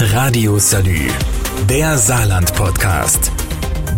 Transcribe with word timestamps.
Radio 0.00 0.60
Salü, 0.60 1.08
der 1.68 1.98
Saarland-Podcast. 1.98 3.32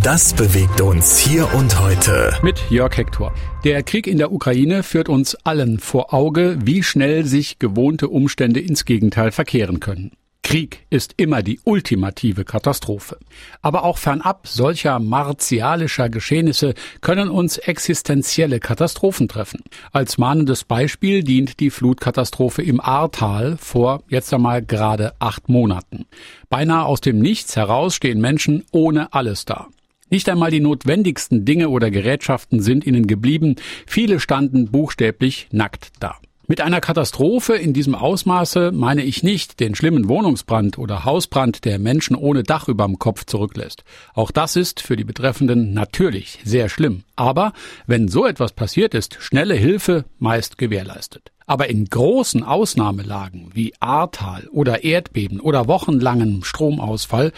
Das 0.03 0.33
bewegt 0.33 0.81
uns 0.81 1.19
hier 1.19 1.53
und 1.53 1.79
heute. 1.79 2.33
Mit 2.43 2.59
Jörg 2.71 2.97
Hector. 2.97 3.35
Der 3.65 3.83
Krieg 3.83 4.07
in 4.07 4.17
der 4.17 4.33
Ukraine 4.33 4.83
führt 4.83 5.11
uns 5.11 5.35
allen 5.45 5.79
vor 5.79 6.15
Auge, 6.15 6.57
wie 6.65 6.83
schnell 6.83 7.27
sich 7.27 7.59
gewohnte 7.59 8.09
Umstände 8.09 8.61
ins 8.61 8.87
Gegenteil 8.87 9.31
verkehren 9.31 9.79
können. 9.79 10.13
Krieg 10.51 10.85
ist 10.91 11.15
immer 11.17 11.45
die 11.45 11.61
ultimative 11.63 12.45
Katastrophe. 12.45 13.19
Aber 13.63 13.85
auch 13.85 13.99
fernab 13.99 14.49
solcher 14.49 14.99
martialischer 14.99 16.09
Geschehnisse 16.09 16.75
können 17.01 17.29
uns 17.29 17.57
existenzielle 17.57 18.59
Katastrophen 18.59 19.29
treffen. 19.29 19.63
Als 19.93 20.19
mahnendes 20.19 20.65
Beispiel 20.65 21.23
dient 21.23 21.61
die 21.61 21.71
Flutkatastrophe 21.71 22.63
im 22.63 22.81
Ahrtal 22.81 23.59
vor 23.59 24.03
jetzt 24.09 24.35
einmal 24.35 24.61
gerade 24.61 25.13
acht 25.21 25.49
Monaten. 25.49 26.07
Beinahe 26.49 26.85
aus 26.85 27.01
dem 27.01 27.21
Nichts 27.21 27.55
heraus 27.55 27.95
stehen 27.95 28.21
Menschen 28.21 28.65
ohne 28.73 29.13
alles 29.13 29.45
da. 29.45 29.69
Nicht 30.09 30.29
einmal 30.29 30.51
die 30.51 30.59
notwendigsten 30.59 31.45
Dinge 31.45 31.69
oder 31.69 31.93
Gerätschaften 31.93 32.61
sind 32.61 32.85
ihnen 32.85 33.07
geblieben, 33.07 33.55
viele 33.87 34.19
standen 34.19 34.73
buchstäblich 34.73 35.47
nackt 35.53 35.93
da. 36.01 36.17
Mit 36.51 36.61
einer 36.61 36.81
Katastrophe 36.81 37.55
in 37.55 37.73
diesem 37.75 37.95
Ausmaße 37.95 38.73
meine 38.73 39.05
ich 39.05 39.23
nicht 39.23 39.61
den 39.61 39.77
schlimmen 39.77 40.09
Wohnungsbrand 40.09 40.79
oder 40.79 41.05
Hausbrand, 41.05 41.65
der 41.65 41.79
Menschen 41.79 42.17
ohne 42.17 42.43
Dach 42.43 42.67
überm 42.67 42.99
Kopf 42.99 43.25
zurücklässt. 43.25 43.85
Auch 44.15 44.33
das 44.33 44.57
ist 44.57 44.81
für 44.81 44.97
die 44.97 45.05
Betreffenden 45.05 45.75
natürlich 45.75 46.41
sehr 46.43 46.69
schlimm. 46.69 47.05
Aber 47.15 47.53
wenn 47.87 48.09
so 48.09 48.27
etwas 48.27 48.51
passiert 48.51 48.95
ist, 48.95 49.17
schnelle 49.21 49.55
Hilfe 49.55 50.07
meist 50.19 50.59
gewährleistet. 50.59 51.31
Aber 51.47 51.71
in 51.71 51.85
großen 51.85 52.43
Ausnahmelagen 52.43 53.53
wie 53.55 53.73
Ahrtal 53.79 54.49
oder 54.51 54.83
Erdbeben 54.83 55.39
oder 55.39 55.69
wochenlangen 55.69 56.43
Stromausfall 56.43 57.31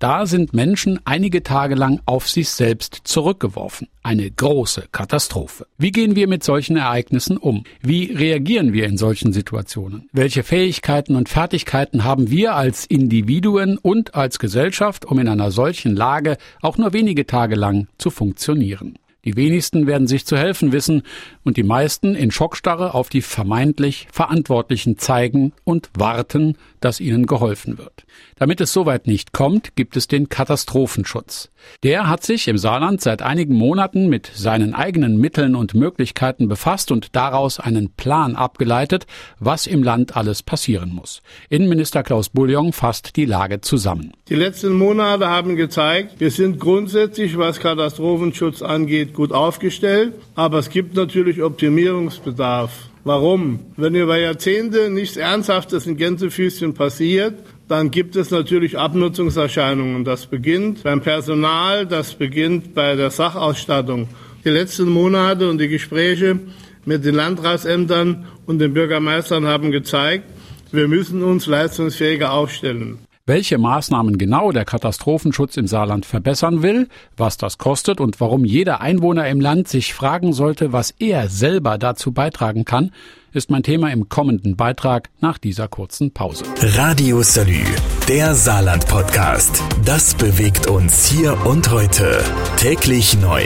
da 0.00 0.24
sind 0.24 0.54
Menschen 0.54 0.98
einige 1.04 1.42
Tage 1.42 1.74
lang 1.74 2.00
auf 2.06 2.26
sich 2.26 2.48
selbst 2.48 3.02
zurückgeworfen. 3.04 3.86
Eine 4.02 4.30
große 4.30 4.86
Katastrophe. 4.90 5.66
Wie 5.76 5.92
gehen 5.92 6.16
wir 6.16 6.26
mit 6.26 6.42
solchen 6.42 6.78
Ereignissen 6.78 7.36
um? 7.36 7.64
Wie 7.82 8.12
reagieren 8.12 8.72
wir 8.72 8.86
in 8.86 8.96
solchen 8.96 9.34
Situationen? 9.34 10.08
Welche 10.12 10.42
Fähigkeiten 10.42 11.16
und 11.16 11.28
Fertigkeiten 11.28 12.02
haben 12.02 12.30
wir 12.30 12.54
als 12.54 12.86
Individuen 12.86 13.76
und 13.76 14.14
als 14.14 14.38
Gesellschaft, 14.38 15.04
um 15.04 15.18
in 15.18 15.28
einer 15.28 15.50
solchen 15.50 15.94
Lage 15.94 16.38
auch 16.62 16.78
nur 16.78 16.94
wenige 16.94 17.26
Tage 17.26 17.54
lang 17.54 17.86
zu 17.98 18.10
funktionieren? 18.10 18.98
Die 19.24 19.36
wenigsten 19.36 19.86
werden 19.86 20.06
sich 20.06 20.24
zu 20.24 20.36
helfen 20.36 20.72
wissen 20.72 21.02
und 21.44 21.56
die 21.56 21.62
meisten 21.62 22.14
in 22.14 22.30
Schockstarre 22.30 22.94
auf 22.94 23.08
die 23.08 23.22
vermeintlich 23.22 24.08
Verantwortlichen 24.12 24.98
zeigen 24.98 25.52
und 25.64 25.90
warten, 25.94 26.56
dass 26.80 27.00
ihnen 27.00 27.26
geholfen 27.26 27.78
wird. 27.78 28.04
Damit 28.36 28.60
es 28.60 28.72
soweit 28.72 29.06
nicht 29.06 29.32
kommt, 29.32 29.76
gibt 29.76 29.96
es 29.96 30.08
den 30.08 30.28
Katastrophenschutz. 30.28 31.50
Der 31.82 32.08
hat 32.08 32.24
sich 32.24 32.48
im 32.48 32.56
Saarland 32.56 33.02
seit 33.02 33.20
einigen 33.20 33.54
Monaten 33.54 34.08
mit 34.08 34.30
seinen 34.34 34.74
eigenen 34.74 35.18
Mitteln 35.18 35.54
und 35.54 35.74
Möglichkeiten 35.74 36.48
befasst 36.48 36.90
und 36.90 37.14
daraus 37.14 37.60
einen 37.60 37.90
Plan 37.90 38.36
abgeleitet, 38.36 39.06
was 39.38 39.66
im 39.66 39.82
Land 39.82 40.16
alles 40.16 40.42
passieren 40.42 40.94
muss. 40.94 41.20
Innenminister 41.50 42.02
Klaus 42.02 42.30
Bouillon 42.30 42.72
fasst 42.72 43.16
die 43.16 43.26
Lage 43.26 43.60
zusammen. 43.60 44.12
Die 44.28 44.34
letzten 44.34 44.72
Monate 44.72 45.28
haben 45.28 45.56
gezeigt, 45.56 46.18
wir 46.18 46.30
sind 46.30 46.58
grundsätzlich, 46.58 47.36
was 47.36 47.60
Katastrophenschutz 47.60 48.62
angeht, 48.62 49.09
gut 49.14 49.32
aufgestellt, 49.32 50.14
aber 50.34 50.58
es 50.58 50.70
gibt 50.70 50.94
natürlich 50.94 51.42
Optimierungsbedarf. 51.42 52.90
Warum? 53.04 53.60
Wenn 53.76 53.94
über 53.94 54.18
Jahrzehnte 54.18 54.90
nichts 54.90 55.16
Ernsthaftes 55.16 55.86
in 55.86 55.96
Gänsefüßchen 55.96 56.74
passiert, 56.74 57.34
dann 57.66 57.90
gibt 57.90 58.16
es 58.16 58.30
natürlich 58.30 58.78
Abnutzungserscheinungen. 58.78 60.04
Das 60.04 60.26
beginnt 60.26 60.82
beim 60.82 61.00
Personal, 61.00 61.86
das 61.86 62.14
beginnt 62.14 62.74
bei 62.74 62.96
der 62.96 63.10
Sachausstattung. 63.10 64.08
Die 64.44 64.50
letzten 64.50 64.88
Monate 64.88 65.48
und 65.48 65.58
die 65.58 65.68
Gespräche 65.68 66.38
mit 66.84 67.04
den 67.04 67.14
Landratsämtern 67.14 68.26
und 68.46 68.58
den 68.58 68.74
Bürgermeistern 68.74 69.46
haben 69.46 69.70
gezeigt, 69.70 70.24
wir 70.72 70.88
müssen 70.88 71.22
uns 71.22 71.46
leistungsfähiger 71.46 72.32
aufstellen 72.32 72.98
welche 73.30 73.58
Maßnahmen 73.58 74.18
genau 74.18 74.50
der 74.50 74.64
Katastrophenschutz 74.64 75.56
im 75.56 75.68
Saarland 75.68 76.04
verbessern 76.04 76.64
will, 76.64 76.88
was 77.16 77.36
das 77.36 77.58
kostet 77.58 78.00
und 78.00 78.20
warum 78.20 78.44
jeder 78.44 78.80
Einwohner 78.80 79.28
im 79.28 79.40
Land 79.40 79.68
sich 79.68 79.94
fragen 79.94 80.32
sollte, 80.32 80.72
was 80.72 80.90
er 80.98 81.28
selber 81.28 81.78
dazu 81.78 82.10
beitragen 82.10 82.64
kann, 82.64 82.90
ist 83.32 83.48
mein 83.48 83.62
Thema 83.62 83.92
im 83.92 84.08
kommenden 84.08 84.56
Beitrag 84.56 85.10
nach 85.20 85.38
dieser 85.38 85.68
kurzen 85.68 86.12
Pause. 86.12 86.42
Radio 86.60 87.22
Salü, 87.22 87.62
der 88.08 88.34
Saarland 88.34 88.88
Podcast. 88.88 89.62
Das 89.84 90.16
bewegt 90.16 90.66
uns 90.66 91.06
hier 91.06 91.46
und 91.46 91.70
heute. 91.70 92.24
Täglich 92.56 93.16
neu. 93.20 93.44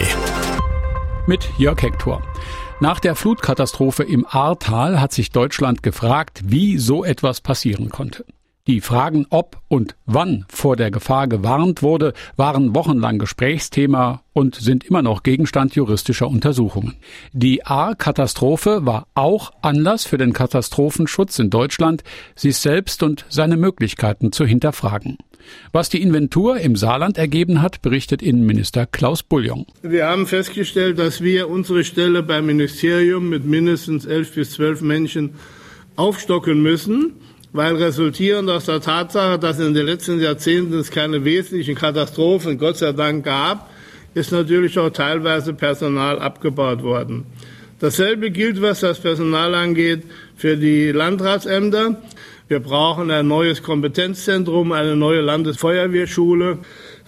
Mit 1.26 1.46
Jörg 1.58 1.82
Hector. 1.82 2.22
Nach 2.80 3.00
der 3.00 3.16
Flutkatastrophe 3.16 4.02
im 4.02 4.24
Ahrtal 4.26 4.98
hat 4.98 5.12
sich 5.12 5.30
Deutschland 5.30 5.82
gefragt, 5.82 6.40
wie 6.46 6.78
so 6.78 7.04
etwas 7.04 7.42
passieren 7.42 7.90
konnte. 7.90 8.24
Die 8.66 8.80
Fragen, 8.80 9.26
ob 9.28 9.58
und 9.68 9.94
wann 10.06 10.46
vor 10.48 10.74
der 10.76 10.90
Gefahr 10.90 11.28
gewarnt 11.28 11.82
wurde, 11.82 12.14
waren 12.36 12.74
wochenlang 12.74 13.18
Gesprächsthema 13.18 14.22
und 14.32 14.54
sind 14.54 14.84
immer 14.84 15.02
noch 15.02 15.22
Gegenstand 15.22 15.74
juristischer 15.74 16.28
Untersuchungen. 16.28 16.94
Die 17.34 17.66
A-Katastrophe 17.66 18.86
war 18.86 19.06
auch 19.12 19.52
Anlass 19.60 20.06
für 20.06 20.16
den 20.16 20.32
Katastrophenschutz 20.32 21.38
in 21.38 21.50
Deutschland, 21.50 22.04
sich 22.36 22.56
selbst 22.56 23.02
und 23.02 23.26
seine 23.28 23.58
Möglichkeiten 23.58 24.32
zu 24.32 24.46
hinterfragen. 24.46 25.18
Was 25.72 25.90
die 25.90 26.00
Inventur 26.00 26.56
im 26.56 26.74
Saarland 26.74 27.18
ergeben 27.18 27.60
hat, 27.60 27.82
berichtet 27.82 28.22
Innenminister 28.22 28.86
Klaus 28.86 29.22
Bullion. 29.22 29.66
Wir 29.82 30.06
haben 30.06 30.26
festgestellt, 30.26 30.98
dass 30.98 31.20
wir 31.20 31.50
unsere 31.50 31.84
Stelle 31.84 32.22
beim 32.22 32.46
Ministerium 32.46 33.28
mit 33.28 33.44
mindestens 33.44 34.06
elf 34.06 34.34
bis 34.34 34.52
zwölf 34.52 34.80
Menschen 34.80 35.34
aufstocken 35.96 36.62
müssen 36.62 37.12
weil 37.54 37.76
resultierend 37.76 38.50
aus 38.50 38.64
der 38.64 38.80
Tatsache, 38.80 39.38
dass 39.38 39.60
in 39.60 39.74
den 39.74 39.86
letzten 39.86 40.20
Jahrzehnten 40.20 40.74
es 40.74 40.90
keine 40.90 41.24
wesentlichen 41.24 41.76
Katastrophen, 41.76 42.58
Gott 42.58 42.78
sei 42.78 42.90
Dank, 42.90 43.24
gab, 43.24 43.70
ist 44.12 44.32
natürlich 44.32 44.76
auch 44.76 44.90
teilweise 44.90 45.54
Personal 45.54 46.18
abgebaut 46.18 46.82
worden. 46.82 47.24
Dasselbe 47.78 48.32
gilt, 48.32 48.60
was 48.60 48.80
das 48.80 48.98
Personal 48.98 49.54
angeht, 49.54 50.02
für 50.36 50.56
die 50.56 50.90
Landratsämter. 50.90 52.02
Wir 52.48 52.58
brauchen 52.58 53.12
ein 53.12 53.28
neues 53.28 53.62
Kompetenzzentrum, 53.62 54.72
eine 54.72 54.96
neue 54.96 55.20
Landesfeuerwehrschule. 55.20 56.58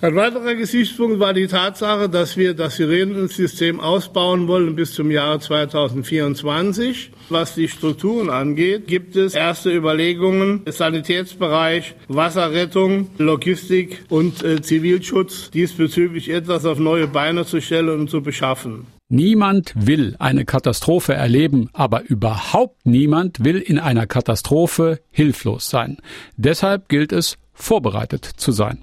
Ein 0.02 0.14
weiterer 0.14 0.54
Gesichtspunkt 0.54 1.20
war 1.20 1.32
die 1.32 1.46
Tatsache, 1.46 2.10
dass 2.10 2.36
wir 2.36 2.52
das 2.52 2.76
Sirenensystem 2.76 3.80
ausbauen 3.80 4.46
wollen 4.46 4.76
bis 4.76 4.92
zum 4.92 5.10
Jahre 5.10 5.40
2024. 5.40 7.12
Was 7.30 7.54
die 7.54 7.66
Strukturen 7.66 8.28
angeht, 8.28 8.88
gibt 8.88 9.16
es 9.16 9.34
erste 9.34 9.74
Überlegungen, 9.74 10.60
Sanitätsbereich, 10.66 11.94
Wasserrettung, 12.08 13.08
Logistik 13.16 14.04
und 14.10 14.44
äh, 14.44 14.60
Zivilschutz 14.60 15.50
diesbezüglich 15.50 16.28
etwas 16.28 16.66
auf 16.66 16.78
neue 16.78 17.06
Beine 17.06 17.46
zu 17.46 17.62
stellen 17.62 18.00
und 18.00 18.10
zu 18.10 18.20
beschaffen. 18.20 18.86
Niemand 19.08 19.72
will 19.76 20.16
eine 20.18 20.44
Katastrophe 20.44 21.14
erleben, 21.14 21.70
aber 21.72 22.02
überhaupt 22.02 22.84
niemand 22.84 23.44
will 23.44 23.58
in 23.58 23.78
einer 23.78 24.06
Katastrophe 24.06 25.00
hilflos 25.10 25.70
sein. 25.70 25.98
Deshalb 26.36 26.88
gilt 26.88 27.12
es, 27.12 27.38
vorbereitet 27.56 28.24
zu 28.24 28.52
sein. 28.52 28.78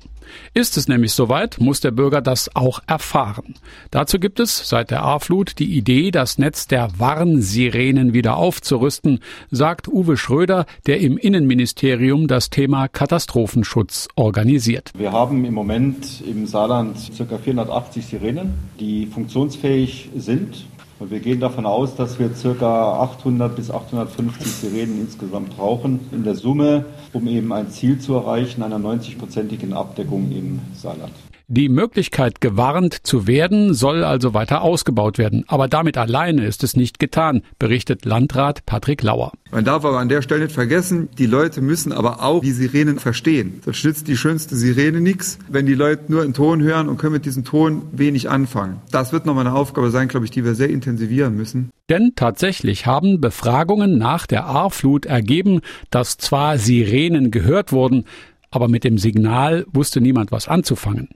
Ist 0.53 0.77
es 0.77 0.87
nämlich 0.87 1.13
soweit, 1.13 1.59
muss 1.59 1.79
der 1.79 1.91
Bürger 1.91 2.21
das 2.21 2.55
auch 2.55 2.79
erfahren. 2.87 3.55
Dazu 3.91 4.19
gibt 4.19 4.39
es 4.39 4.67
seit 4.67 4.91
der 4.91 5.03
A-Flut 5.03 5.59
die 5.59 5.77
Idee, 5.77 6.11
das 6.11 6.37
Netz 6.37 6.67
der 6.67 6.89
Warnsirenen 6.97 8.13
wieder 8.13 8.37
aufzurüsten, 8.37 9.19
sagt 9.51 9.87
Uwe 9.87 10.17
Schröder, 10.17 10.65
der 10.87 10.99
im 10.99 11.17
Innenministerium 11.17 12.27
das 12.27 12.49
Thema 12.49 12.87
Katastrophenschutz 12.87 14.07
organisiert. 14.15 14.91
Wir 14.97 15.11
haben 15.11 15.45
im 15.45 15.53
Moment 15.53 16.21
im 16.27 16.45
Saarland 16.47 16.97
ca. 17.17 17.37
480 17.37 18.05
Sirenen, 18.05 18.53
die 18.79 19.05
funktionsfähig 19.07 20.09
sind 20.15 20.65
und 21.03 21.11
wir 21.11 21.19
gehen 21.19 21.41
davon 21.41 21.65
aus, 21.65 21.97
dass 21.97 22.17
wir 22.17 22.29
ca. 22.29 22.93
800 23.01 23.53
bis 23.57 23.69
850 23.69 24.47
Sirenen 24.47 25.01
insgesamt 25.01 25.57
brauchen 25.57 25.99
in 26.13 26.23
der 26.23 26.35
Summe, 26.35 26.85
um 27.11 27.27
eben 27.27 27.51
ein 27.51 27.69
Ziel 27.69 27.99
zu 27.99 28.13
erreichen 28.13 28.63
einer 28.63 28.77
90-prozentigen 28.77 29.73
Abdeckung 29.73 30.31
im 30.31 30.61
Saarland. 30.73 31.11
Die 31.55 31.69
Möglichkeit, 31.69 32.41
gewarnt 32.41 33.05
zu 33.05 33.27
werden, 33.27 33.75
soll 33.75 34.03
also 34.03 34.33
weiter 34.33 34.63
ausgebaut 34.63 35.19
werden. 35.19 35.43
Aber 35.45 35.67
damit 35.67 35.99
alleine 35.99 36.47
ist 36.47 36.63
es 36.63 36.75
nicht 36.75 36.97
getan, 36.97 37.43
berichtet 37.59 38.05
Landrat 38.05 38.65
Patrick 38.65 39.03
Lauer. 39.03 39.33
Man 39.51 39.63
darf 39.63 39.85
aber 39.85 39.99
an 39.99 40.09
der 40.09 40.23
Stelle 40.23 40.45
nicht 40.45 40.55
vergessen, 40.55 41.09
die 41.19 41.27
Leute 41.27 41.61
müssen 41.61 41.91
aber 41.91 42.23
auch 42.23 42.41
die 42.41 42.53
Sirenen 42.53 42.97
verstehen. 42.97 43.61
Sonst 43.63 43.85
nützt 43.85 44.07
die 44.07 44.17
schönste 44.17 44.55
Sirene 44.55 44.99
nichts, 44.99 45.37
wenn 45.47 45.67
die 45.67 45.75
Leute 45.75 46.11
nur 46.11 46.23
einen 46.23 46.33
Ton 46.33 46.59
hören 46.59 46.89
und 46.89 46.97
können 46.97 47.13
mit 47.13 47.25
diesem 47.27 47.45
Ton 47.45 47.83
wenig 47.91 48.31
anfangen. 48.31 48.81
Das 48.89 49.13
wird 49.13 49.27
nochmal 49.27 49.45
eine 49.45 49.55
Aufgabe 49.55 49.91
sein, 49.91 50.07
glaube 50.07 50.25
ich, 50.25 50.31
die 50.31 50.43
wir 50.43 50.55
sehr 50.55 50.71
intensivieren 50.71 51.35
müssen. 51.37 51.69
Denn 51.87 52.13
tatsächlich 52.15 52.87
haben 52.87 53.21
Befragungen 53.21 53.99
nach 53.99 54.25
der 54.25 54.47
A-Flut 54.47 55.05
ergeben, 55.05 55.61
dass 55.91 56.17
zwar 56.17 56.57
Sirenen 56.57 57.29
gehört 57.29 57.71
wurden, 57.71 58.05
aber 58.49 58.67
mit 58.67 58.83
dem 58.83 58.97
Signal 58.97 59.67
wusste 59.71 60.01
niemand 60.01 60.31
was 60.31 60.47
anzufangen. 60.47 61.09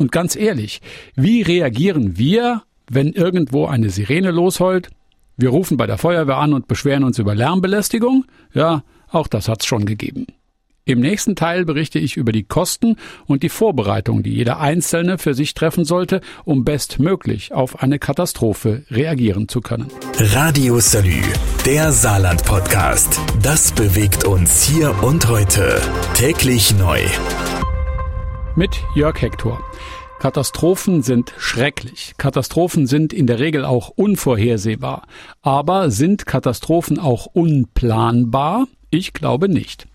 Und 0.00 0.12
ganz 0.12 0.34
ehrlich, 0.34 0.80
wie 1.14 1.42
reagieren 1.42 2.16
wir, 2.16 2.62
wenn 2.90 3.12
irgendwo 3.12 3.66
eine 3.66 3.90
Sirene 3.90 4.30
losheult? 4.30 4.88
Wir 5.36 5.50
rufen 5.50 5.76
bei 5.76 5.86
der 5.86 5.98
Feuerwehr 5.98 6.38
an 6.38 6.54
und 6.54 6.68
beschweren 6.68 7.04
uns 7.04 7.18
über 7.18 7.34
Lärmbelästigung? 7.34 8.24
Ja, 8.54 8.82
auch 9.10 9.26
das 9.26 9.46
hat's 9.46 9.66
schon 9.66 9.84
gegeben. 9.84 10.26
Im 10.86 11.00
nächsten 11.00 11.36
Teil 11.36 11.66
berichte 11.66 11.98
ich 11.98 12.16
über 12.16 12.32
die 12.32 12.44
Kosten 12.44 12.96
und 13.26 13.42
die 13.42 13.50
Vorbereitung, 13.50 14.22
die 14.22 14.32
jeder 14.32 14.58
Einzelne 14.58 15.18
für 15.18 15.34
sich 15.34 15.52
treffen 15.52 15.84
sollte, 15.84 16.22
um 16.46 16.64
bestmöglich 16.64 17.52
auf 17.52 17.82
eine 17.82 17.98
Katastrophe 17.98 18.84
reagieren 18.90 19.48
zu 19.48 19.60
können. 19.60 19.88
Radio 20.18 20.80
Salü, 20.80 21.20
der 21.66 21.92
Saarland-Podcast. 21.92 23.20
Das 23.42 23.72
bewegt 23.72 24.24
uns 24.24 24.62
hier 24.62 24.94
und 25.02 25.28
heute. 25.28 25.82
Täglich 26.14 26.74
neu. 26.74 27.00
Mit 28.56 28.82
Jörg 28.96 29.22
Hector. 29.22 29.60
Katastrophen 30.18 31.02
sind 31.02 31.32
schrecklich. 31.38 32.14
Katastrophen 32.18 32.88
sind 32.88 33.12
in 33.12 33.28
der 33.28 33.38
Regel 33.38 33.64
auch 33.64 33.90
unvorhersehbar. 33.90 35.06
Aber 35.40 35.92
sind 35.92 36.26
Katastrophen 36.26 36.98
auch 36.98 37.26
unplanbar? 37.26 38.66
Ich 38.90 39.12
glaube 39.12 39.48
nicht. 39.48 39.86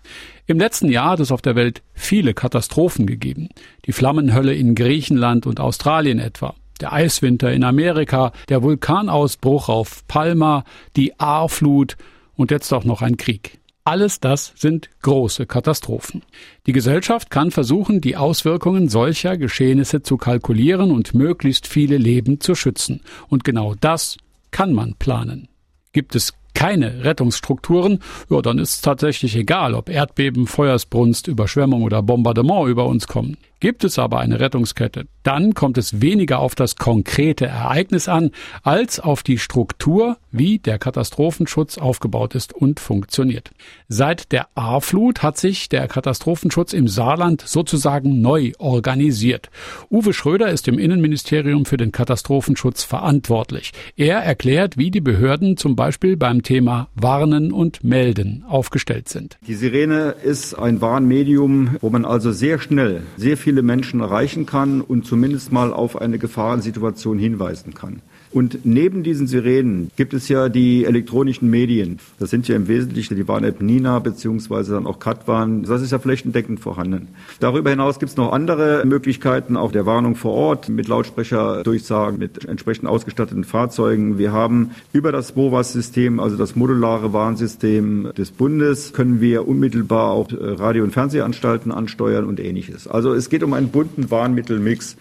Im 0.46 0.58
letzten 0.58 0.88
Jahr 0.88 1.10
hat 1.10 1.20
es 1.20 1.32
auf 1.32 1.42
der 1.42 1.54
Welt 1.54 1.82
viele 1.92 2.32
Katastrophen 2.32 3.06
gegeben. 3.06 3.50
Die 3.84 3.92
Flammenhölle 3.92 4.54
in 4.54 4.74
Griechenland 4.74 5.46
und 5.46 5.60
Australien 5.60 6.18
etwa, 6.18 6.54
der 6.80 6.94
Eiswinter 6.94 7.52
in 7.52 7.62
Amerika, 7.62 8.32
der 8.48 8.62
Vulkanausbruch 8.62 9.68
auf 9.68 10.06
Palma, 10.08 10.64
die 10.96 11.20
Aarflut 11.20 11.98
und 12.36 12.50
jetzt 12.50 12.72
auch 12.72 12.84
noch 12.84 13.02
ein 13.02 13.18
Krieg. 13.18 13.58
Alles 13.86 14.18
das 14.18 14.52
sind 14.56 14.90
große 15.02 15.46
Katastrophen. 15.46 16.22
Die 16.66 16.72
Gesellschaft 16.72 17.30
kann 17.30 17.52
versuchen, 17.52 18.00
die 18.00 18.16
Auswirkungen 18.16 18.88
solcher 18.88 19.36
Geschehnisse 19.36 20.02
zu 20.02 20.16
kalkulieren 20.16 20.90
und 20.90 21.14
möglichst 21.14 21.68
viele 21.68 21.96
Leben 21.96 22.40
zu 22.40 22.56
schützen. 22.56 23.00
Und 23.28 23.44
genau 23.44 23.76
das 23.80 24.16
kann 24.50 24.72
man 24.72 24.94
planen. 24.94 25.46
Gibt 25.92 26.16
es 26.16 26.34
keine 26.52 27.04
Rettungsstrukturen, 27.04 28.00
ja, 28.28 28.42
dann 28.42 28.58
ist 28.58 28.74
es 28.74 28.80
tatsächlich 28.80 29.36
egal, 29.36 29.72
ob 29.74 29.88
Erdbeben, 29.88 30.48
Feuersbrunst, 30.48 31.28
Überschwemmung 31.28 31.84
oder 31.84 32.02
Bombardement 32.02 32.68
über 32.68 32.86
uns 32.86 33.06
kommen. 33.06 33.36
Gibt 33.58 33.84
es 33.84 33.98
aber 33.98 34.20
eine 34.20 34.38
Rettungskette, 34.38 35.06
dann 35.22 35.54
kommt 35.54 35.78
es 35.78 36.02
weniger 36.02 36.40
auf 36.40 36.54
das 36.54 36.76
konkrete 36.76 37.46
Ereignis 37.46 38.06
an, 38.06 38.30
als 38.62 39.00
auf 39.00 39.22
die 39.22 39.38
Struktur, 39.38 40.18
wie 40.30 40.58
der 40.58 40.78
Katastrophenschutz 40.78 41.78
aufgebaut 41.78 42.34
ist 42.34 42.52
und 42.52 42.80
funktioniert. 42.80 43.50
Seit 43.88 44.30
der 44.30 44.48
A-Flut 44.54 45.22
hat 45.22 45.38
sich 45.38 45.68
der 45.68 45.88
Katastrophenschutz 45.88 46.74
im 46.74 46.86
Saarland 46.86 47.40
sozusagen 47.40 48.20
neu 48.20 48.52
organisiert. 48.58 49.50
Uwe 49.90 50.12
Schröder 50.12 50.48
ist 50.48 50.68
im 50.68 50.78
Innenministerium 50.78 51.64
für 51.64 51.78
den 51.78 51.92
Katastrophenschutz 51.92 52.84
verantwortlich. 52.84 53.72
Er 53.96 54.18
erklärt, 54.18 54.76
wie 54.76 54.90
die 54.90 55.00
Behörden 55.00 55.56
zum 55.56 55.76
Beispiel 55.76 56.16
beim 56.16 56.42
Thema 56.42 56.88
Warnen 56.94 57.52
und 57.52 57.82
Melden 57.82 58.44
aufgestellt 58.46 59.08
sind. 59.08 59.38
Die 59.46 59.54
Sirene 59.54 60.14
ist 60.22 60.54
ein 60.54 60.80
Warnmedium, 60.82 61.76
wo 61.80 61.88
man 61.88 62.04
also 62.04 62.32
sehr 62.32 62.58
schnell, 62.58 63.02
sehr 63.16 63.36
viele 63.46 63.62
Menschen 63.62 64.00
erreichen 64.00 64.44
kann 64.44 64.80
und 64.80 65.06
zumindest 65.06 65.52
mal 65.52 65.72
auf 65.72 66.00
eine 66.00 66.18
Gefahrensituation 66.18 67.16
hinweisen 67.16 67.74
kann. 67.74 68.02
Und 68.36 68.66
neben 68.66 69.02
diesen 69.02 69.26
Sirenen 69.26 69.90
gibt 69.96 70.12
es 70.12 70.28
ja 70.28 70.50
die 70.50 70.84
elektronischen 70.84 71.48
Medien. 71.48 72.00
Das 72.18 72.28
sind 72.28 72.46
ja 72.48 72.54
im 72.54 72.68
Wesentlichen 72.68 73.16
die 73.16 73.26
Warn-App 73.26 73.62
Nina 73.62 73.98
beziehungsweise 73.98 74.74
dann 74.74 74.86
auch 74.86 74.98
Katwan. 74.98 75.62
Das 75.62 75.80
ist 75.80 75.90
ja 75.90 75.98
flächendeckend 75.98 76.60
vorhanden. 76.60 77.08
Darüber 77.40 77.70
hinaus 77.70 77.98
gibt 77.98 78.10
es 78.10 78.18
noch 78.18 78.32
andere 78.32 78.84
Möglichkeiten, 78.84 79.56
auch 79.56 79.72
der 79.72 79.86
Warnung 79.86 80.16
vor 80.16 80.34
Ort 80.34 80.68
mit 80.68 80.86
Lautsprecherdurchsagen, 80.86 82.18
mit 82.18 82.44
entsprechend 82.44 82.90
ausgestatteten 82.90 83.44
Fahrzeugen. 83.44 84.18
Wir 84.18 84.32
haben 84.32 84.72
über 84.92 85.12
das 85.12 85.32
BOVAS-System, 85.32 86.20
also 86.20 86.36
das 86.36 86.56
modulare 86.56 87.14
Warnsystem 87.14 88.10
des 88.18 88.32
Bundes, 88.32 88.92
können 88.92 89.22
wir 89.22 89.48
unmittelbar 89.48 90.10
auch 90.10 90.28
Radio- 90.30 90.84
und 90.84 90.90
Fernsehanstalten 90.90 91.72
ansteuern 91.72 92.26
und 92.26 92.38
ähnliches. 92.38 92.86
Also 92.86 93.14
es 93.14 93.30
geht 93.30 93.42
um 93.42 93.54
einen 93.54 93.70
bunten 93.70 94.10
Warnmittelmix. 94.10 94.98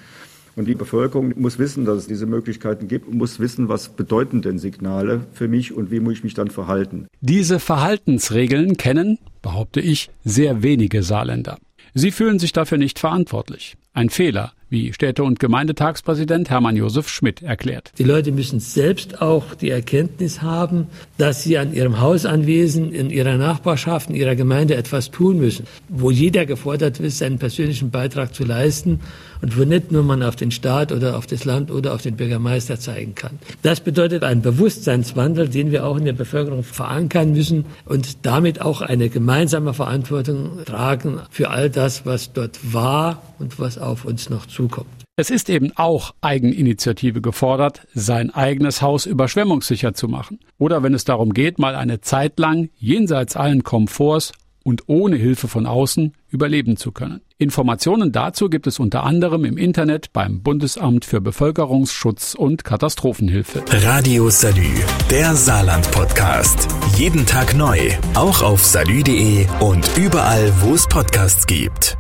Und 0.56 0.68
die 0.68 0.75
Bevölkerung 0.75 1.34
muss 1.36 1.60
wissen, 1.60 1.86
dass 1.86 1.98
es 1.98 2.07
diese 2.07 2.25
Möglichkeiten 2.25 2.88
gibt 2.88 3.07
und 3.07 3.18
muss 3.18 3.40
wissen, 3.40 3.68
was 3.68 3.90
bedeuten 3.90 4.42
denn 4.42 4.57
Signale 4.57 5.22
für 5.34 5.48
mich 5.48 5.74
und 5.74 5.92
wie 5.92 6.00
muss 6.00 6.13
ich 6.13 6.24
mich 6.24 6.34
dann 6.34 6.50
verhalten. 6.50 7.07
Diese 7.22 7.60
Verhaltensregeln 7.60 8.78
kennen, 8.78 9.19
behaupte 9.42 9.81
ich, 9.81 10.10
sehr 10.24 10.63
wenige 10.63 11.04
Saarländer. 11.04 11.57
Sie 11.94 12.12
fühlen 12.12 12.40
sich 12.40 12.54
dafür 12.54 12.78
nicht 12.78 13.00
verantwortlich. 13.00 13.75
Ein 13.94 14.10
Fehler, 14.10 14.54
wie 14.69 14.94
Städte- 14.94 15.23
und 15.23 15.39
Gemeindetagspräsident 15.39 16.50
Hermann 16.50 16.75
Josef 16.75 17.09
Schmidt 17.09 17.41
erklärt. 17.41 17.91
Die 17.97 18.03
Leute 18.03 18.31
müssen 18.31 18.59
selbst 18.59 19.21
auch 19.21 19.56
die 19.56 19.69
Erkenntnis 19.69 20.41
haben, 20.41 20.88
dass 21.17 21.44
sie 21.44 21.57
an 21.57 21.73
ihrem 21.73 22.00
Hausanwesen, 22.00 22.91
in 22.91 23.09
ihrer 23.09 23.38
Nachbarschaft, 23.38 24.09
in 24.09 24.15
ihrer 24.15 24.35
Gemeinde 24.35 24.75
etwas 24.75 25.12
tun 25.12 25.38
müssen, 25.38 25.67
wo 25.89 26.12
jeder 26.12 26.45
gefordert 26.45 27.00
ist, 27.00 27.19
seinen 27.19 27.39
persönlichen 27.39 27.91
Beitrag 27.91 28.33
zu 28.33 28.44
leisten 28.44 29.00
und 29.41 29.57
wo 29.57 29.63
nicht 29.63 29.91
nur 29.91 30.03
man 30.03 30.23
auf 30.23 30.35
den 30.35 30.51
Staat 30.51 30.91
oder 30.91 31.17
auf 31.17 31.27
das 31.27 31.45
Land 31.45 31.71
oder 31.71 31.94
auf 31.94 32.01
den 32.01 32.15
Bürgermeister 32.15 32.79
zeigen 32.79 33.15
kann. 33.15 33.39
Das 33.62 33.79
bedeutet 33.79 34.23
einen 34.23 34.41
Bewusstseinswandel, 34.41 35.50
den 35.50 35.71
wir 35.71 35.85
auch 35.85 35.97
in 35.97 36.06
der 36.06 36.13
Bevölkerung 36.13 36.63
verankern 36.63 37.33
müssen 37.33 37.65
und 37.85 38.25
damit 38.25 38.62
auch 38.62 38.81
eine 38.81 39.09
gemeinsame 39.09 39.73
Verantwortung 39.73 40.63
tragen 40.65 41.19
für 41.29 41.50
all 41.50 41.69
das, 41.69 42.06
was 42.06 42.33
dort 42.33 42.73
war 42.73 43.21
und 43.39 43.59
was 43.59 43.77
auf 43.77 44.06
uns 44.06 44.29
noch 44.29 44.45
zukommt. 44.56 44.88
Es 45.18 45.30
ist 45.30 45.50
eben 45.50 45.72
auch 45.75 46.13
Eigeninitiative 46.22 47.22
gefordert, 47.22 47.88
sein 47.94 48.31
eigenes 48.31 48.81
Haus 48.81 49.06
überschwemmungssicher 49.06 49.94
zu 49.94 50.07
machen. 50.07 50.40
Oder 50.57 50.84
wenn 50.84 50.94
es 50.94 51.06
darum 51.06 51.34
geht, 51.34 51.60
mal 51.60 51.75
eine 51.75 52.02
Zeit 52.02 52.40
lang 52.40 52.69
jenseits 52.78 53.36
allen 53.36 53.63
Komforts 53.63 54.34
und 54.66 54.84
ohne 54.88 55.16
Hilfe 55.16 55.48
von 55.48 55.68
außen 55.68 56.13
überleben 56.30 56.75
zu 56.75 56.92
können. 56.92 57.22
Informationen 57.38 58.12
dazu 58.12 58.50
gibt 58.50 58.66
es 58.66 58.80
unter 58.80 59.04
anderem 59.04 59.46
im 59.46 59.57
Internet 59.57 60.12
beim 60.12 60.42
Bundesamt 60.42 61.06
für 61.06 61.22
Bevölkerungsschutz 61.22 62.34
und 62.34 62.63
Katastrophenhilfe. 62.63 63.63
Radio 63.69 64.30
Salü, 64.30 64.74
der 65.12 65.36
Saarland-Podcast. 65.36 66.68
Jeden 66.98 67.25
Tag 67.25 67.56
neu, 67.56 67.78
auch 68.16 68.42
auf 68.42 68.66
salü.de 68.66 69.46
und 69.60 69.90
überall, 69.98 70.51
wo 70.62 70.74
es 70.74 70.88
Podcasts 70.88 71.46
gibt. 71.46 71.98